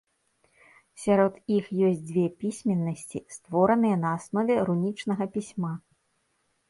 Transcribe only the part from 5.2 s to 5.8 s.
пісьма.